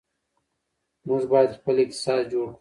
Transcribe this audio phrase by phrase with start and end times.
[1.07, 2.53] موږ باید خپل اقتصاد جوړ کړو.